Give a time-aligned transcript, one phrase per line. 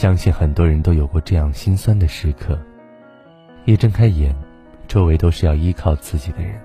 [0.00, 2.58] 相信很多人都有过这样心酸的时刻：
[3.66, 4.34] 一睁开眼，
[4.88, 6.58] 周围都是要依靠自己的人，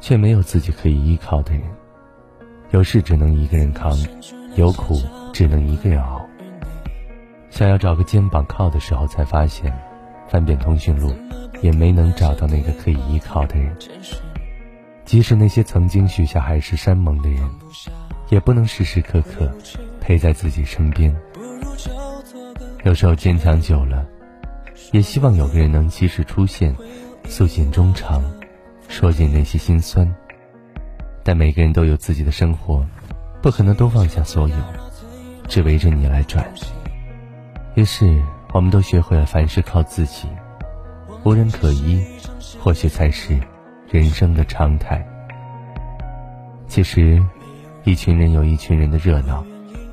[0.00, 1.62] 却没有自己可以依靠的人。
[2.72, 3.96] 有事只能一个人扛，
[4.54, 5.00] 有苦
[5.32, 6.20] 只能一个人熬。
[7.48, 9.72] 想要找个肩膀靠的时候，才发现，
[10.28, 11.14] 翻遍通讯录，
[11.62, 13.74] 也没能找到那个可以依靠的人。
[15.06, 17.48] 即使那些曾经许下海誓山盟的人，
[18.28, 19.50] 也不能时时刻刻
[20.00, 21.14] 陪在自己身边。
[22.82, 24.04] 有时候坚强久了，
[24.90, 26.74] 也希望有个人能及时出现，
[27.28, 28.20] 诉尽衷肠，
[28.88, 30.12] 说尽那些心酸。
[31.22, 32.84] 但每个人都有自己的生活，
[33.40, 34.56] 不可能都放下所有，
[35.48, 36.44] 只围着你来转。
[37.76, 38.20] 于是，
[38.52, 40.26] 我们都学会了凡事靠自己，
[41.22, 42.04] 无人可依，
[42.60, 43.38] 或许才是
[43.90, 45.06] 人生的常态。
[46.68, 47.22] 其实，
[47.84, 49.44] 一群人有一群人的热闹，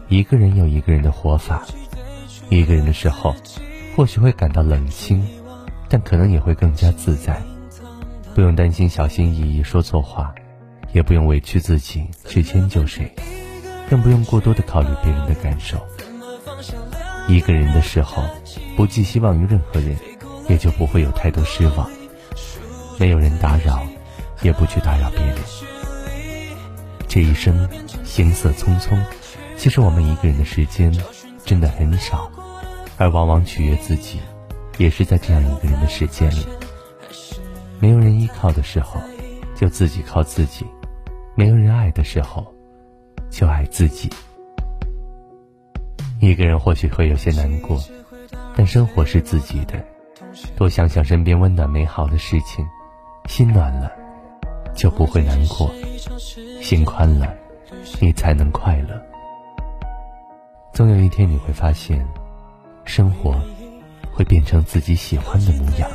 [0.08, 1.64] 一个人有一个人的活法。
[2.50, 3.36] 一个人的时候，
[3.96, 5.26] 或许会感到冷清，
[5.90, 7.42] 但可能也会更加自在，
[8.36, 10.34] 不用担心小心翼翼说错话，
[10.92, 13.12] 也不用委屈自己去迁就谁，
[13.90, 15.78] 更不用过多的考虑别人的感受。
[17.28, 18.24] 一个人的时候，
[18.76, 19.96] 不寄希望于任何人，
[20.50, 21.90] 也就不会有太多失望。
[23.00, 23.86] 没有人打扰，
[24.42, 25.36] 也不去打扰别人。
[27.08, 27.70] 这一生
[28.04, 29.00] 行色匆匆，
[29.58, 30.92] 其实我们一个人的时间
[31.46, 32.32] 真的很少，
[32.98, 34.20] 而往往取悦自己，
[34.78, 36.46] 也是在这样一个人的时间里。
[37.80, 39.00] 没有人依靠的时候，
[39.56, 40.66] 就自己靠自己；
[41.36, 42.54] 没有人爱的时候，
[43.30, 44.10] 就爱自己。
[46.20, 47.84] 一个人或许会有些难过，
[48.56, 49.74] 但生活是自己的。
[50.56, 52.66] 多想想身边温暖美好的事情，
[53.28, 53.92] 心暖了，
[54.76, 55.70] 就不会难过；
[56.62, 57.34] 心宽了，
[58.00, 59.02] 你才能快乐。
[60.74, 62.06] 总有一天你会发现，
[62.86, 63.36] 生活
[64.12, 65.90] 会变成自己喜欢的模样。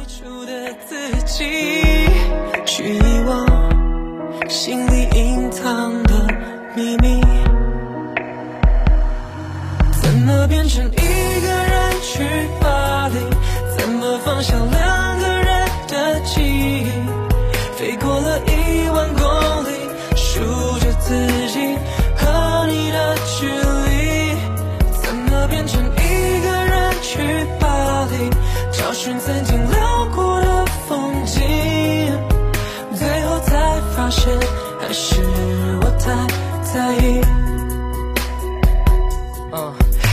[4.48, 6.26] 心里隐藏的
[6.74, 7.20] 秘密。
[10.00, 12.24] 怎么变成一个人去
[12.60, 13.14] 巴黎？
[13.76, 14.56] 怎么放下
[29.00, 31.40] 寻曾经辽阔的风景，
[32.96, 34.36] 最后才发现
[34.80, 35.22] 还是
[35.80, 36.26] 我太
[36.64, 37.20] 在意。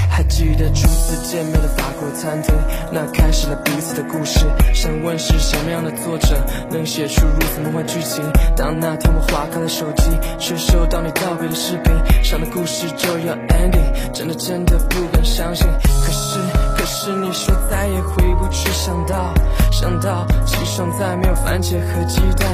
[0.07, 2.55] 还记得初次见面的法国餐厅，
[2.91, 4.45] 那开始了彼此的故事。
[4.73, 6.37] 想问是什么样的作者
[6.69, 8.23] 能写出如此梦幻剧情？
[8.55, 10.03] 当那天我划开了手机，
[10.39, 15.67] 却收到你道别的视频，上的故事就要 ending，真的真的不敢相信。
[15.83, 16.39] 可是
[16.77, 17.53] 可是你说
[17.85, 19.31] 再也回不去，想到
[19.71, 22.49] 想到机上再没有番茄和鸡蛋。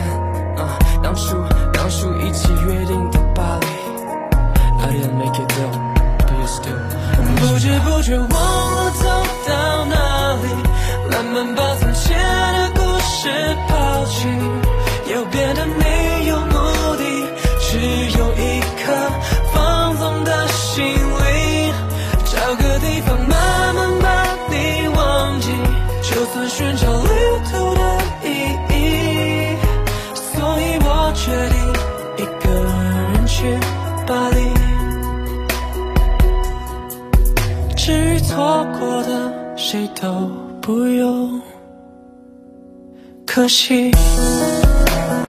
[0.57, 1.37] 啊，当初
[37.75, 38.21] 至于。
[38.31, 40.09] 错过的谁都
[40.61, 41.41] 不用
[43.25, 43.91] 可惜。